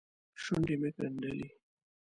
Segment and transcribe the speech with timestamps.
[0.43, 1.47] شونډې مې ګنډلې.